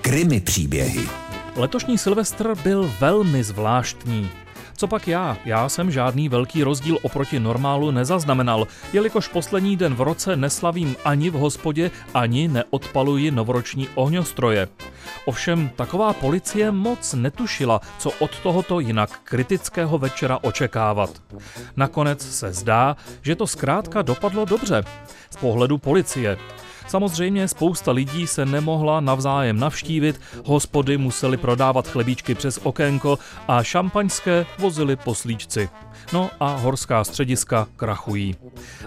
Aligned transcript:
Krimi 0.00 0.40
příběhy. 0.40 1.08
Letošní 1.56 1.98
Silvestr 1.98 2.54
byl 2.62 2.92
velmi 3.00 3.44
zvláštní. 3.44 4.30
Co 4.76 4.86
pak 4.86 5.08
já? 5.08 5.36
Já 5.44 5.68
jsem 5.68 5.90
žádný 5.90 6.28
velký 6.28 6.62
rozdíl 6.62 6.98
oproti 7.02 7.40
normálu 7.40 7.90
nezaznamenal, 7.90 8.66
jelikož 8.92 9.28
poslední 9.28 9.76
den 9.76 9.94
v 9.94 10.00
roce 10.00 10.36
neslavím 10.36 10.96
ani 11.04 11.30
v 11.30 11.32
hospodě, 11.32 11.90
ani 12.14 12.48
neodpaluji 12.48 13.30
novoroční 13.30 13.88
ohňostroje. 13.94 14.68
Ovšem 15.24 15.70
taková 15.76 16.12
policie 16.12 16.70
moc 16.70 17.14
netušila, 17.14 17.80
co 17.98 18.10
od 18.10 18.38
tohoto 18.38 18.80
jinak 18.80 19.20
kritického 19.24 19.98
večera 19.98 20.38
očekávat. 20.42 21.22
Nakonec 21.76 22.34
se 22.34 22.52
zdá, 22.52 22.96
že 23.22 23.36
to 23.36 23.46
zkrátka 23.46 24.02
dopadlo 24.02 24.44
dobře. 24.44 24.84
Z 25.30 25.36
pohledu 25.36 25.78
policie. 25.78 26.38
Samozřejmě 26.88 27.48
spousta 27.48 27.92
lidí 27.92 28.26
se 28.26 28.46
nemohla 28.46 29.00
navzájem 29.00 29.58
navštívit, 29.58 30.20
hospody 30.44 30.98
museli 30.98 31.36
prodávat 31.36 31.88
chlebíčky 31.88 32.34
přes 32.34 32.60
okénko 32.62 33.18
a 33.48 33.62
šampaňské 33.62 34.46
vozili 34.58 34.96
poslíčci. 34.96 35.68
No 36.12 36.30
a 36.40 36.56
horská 36.56 37.04
střediska 37.04 37.66
krachují. 37.76 38.36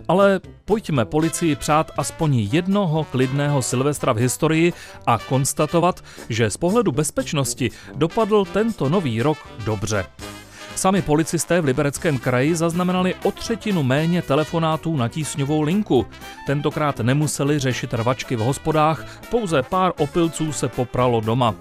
Ale 0.08 0.40
pojďme 0.66 1.06
policii 1.06 1.56
přát 1.56 1.92
aspoň 1.98 2.36
jednoho 2.52 3.04
klidného 3.04 3.62
Silvestra 3.62 4.14
v 4.14 4.18
historii 4.18 4.74
a 5.06 5.18
konstatovat, 5.18 6.04
že 6.30 6.50
z 6.50 6.58
pohledu 6.58 6.92
bezpečnosti 6.92 7.72
dopadl 7.96 8.46
tento 8.46 8.90
nový 8.90 9.22
rok 9.22 9.38
dobře. 9.66 10.06
Sami 10.76 11.02
policisté 11.02 11.62
v 11.62 11.66
Libereckém 11.66 12.18
kraji 12.18 12.56
zaznamenali 12.56 13.16
o 13.24 13.32
třetinu 13.32 13.84
méně 13.84 14.22
telefonátů 14.22 14.98
na 14.98 15.08
tísňovou 15.08 15.62
linku. 15.62 16.06
Tentokrát 16.48 17.00
nemuseli 17.00 17.60
řešit 17.60 17.94
rvačky 17.94 18.36
v 18.36 18.40
hospodách, 18.40 19.06
pouze 19.30 19.64
pár 19.64 19.94
opilců 19.98 20.52
se 20.54 20.68
popralo 20.68 21.22
doma. 21.22 21.56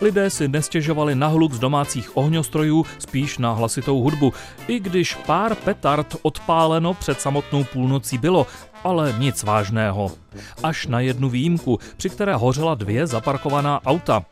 Lidé 0.00 0.30
si 0.30 0.48
nestěžovali 0.48 1.14
na 1.14 1.26
hluk 1.26 1.52
z 1.52 1.58
domácích 1.58 2.16
ohňostrojů, 2.16 2.86
spíš 2.98 3.38
na 3.38 3.52
hlasitou 3.52 4.00
hudbu, 4.02 4.32
i 4.68 4.80
když 4.80 5.14
pár 5.14 5.54
petard 5.54 6.16
odpáleno 6.22 6.94
před 6.94 7.20
samotnou 7.20 7.64
půlnocí 7.64 8.18
bylo, 8.18 8.46
ale 8.84 9.14
nic 9.18 9.42
vážného. 9.42 10.10
Až 10.62 10.86
na 10.86 11.00
jednu 11.00 11.28
výjimku, 11.28 11.78
při 11.96 12.10
které 12.10 12.34
hořela 12.34 12.74
dvě 12.74 13.06
zaparkovaná 13.06 13.80
auta. 13.86 14.22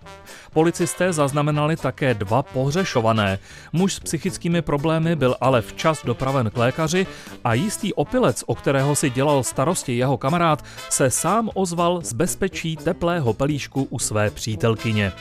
Policisté 0.53 1.13
zaznamenali 1.13 1.77
také 1.77 2.15
dva 2.15 2.43
pohřešované. 2.43 3.39
Muž 3.73 3.95
s 3.95 4.01
psychickými 4.01 4.63
problémy 4.63 5.17
byl 5.17 5.37
ale 5.41 5.63
včas 5.63 6.05
dopraven 6.05 6.51
k 6.51 6.57
lékaři 6.57 7.07
a 7.45 7.55
jistý 7.55 7.95
opilec, 7.95 8.45
o 8.47 8.55
kterého 8.55 8.97
si 8.97 9.11
dělal 9.11 9.43
starosti 9.43 9.97
jeho 9.97 10.19
kamarád, 10.19 10.65
se 10.89 11.11
sám 11.11 11.51
ozval 11.55 12.01
z 12.03 12.13
bezpečí 12.13 12.77
teplého 12.77 13.33
pelíšku 13.35 13.87
u 13.91 13.99
své 13.99 14.31
přítelkyně. 14.31 15.13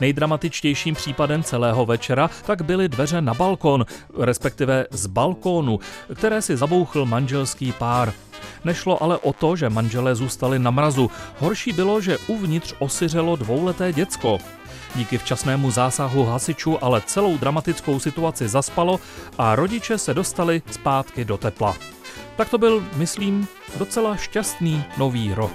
Nejdramatičtějším 0.00 0.94
případem 0.94 1.42
celého 1.42 1.86
večera 1.86 2.30
tak 2.46 2.62
byly 2.62 2.88
dveře 2.88 3.20
na 3.20 3.34
balkon, 3.34 3.86
respektive 4.18 4.86
z 4.90 5.06
balkónu, 5.06 5.78
které 6.14 6.42
si 6.42 6.56
zabouchl 6.56 7.04
manželský 7.04 7.72
pár. 7.72 8.12
Nešlo 8.64 9.02
ale 9.02 9.18
o 9.18 9.32
to, 9.32 9.56
že 9.56 9.70
manželé 9.70 10.14
zůstali 10.14 10.58
na 10.58 10.70
mrazu. 10.70 11.10
Horší 11.38 11.72
bylo, 11.72 12.00
že 12.00 12.18
uvnitř 12.26 12.74
osiřelo 12.78 13.36
dvouleté 13.36 13.92
děcko. 13.92 14.38
Díky 14.94 15.18
včasnému 15.18 15.70
zásahu 15.70 16.24
hasičů 16.24 16.84
ale 16.84 17.02
celou 17.06 17.38
dramatickou 17.38 18.00
situaci 18.00 18.48
zaspalo 18.48 19.00
a 19.38 19.56
rodiče 19.56 19.98
se 19.98 20.14
dostali 20.14 20.62
zpátky 20.70 21.24
do 21.24 21.36
tepla. 21.36 21.76
Tak 22.36 22.48
to 22.48 22.58
byl, 22.58 22.84
myslím, 22.96 23.48
docela 23.78 24.16
šťastný 24.16 24.84
nový 24.96 25.34
rok. 25.34 25.52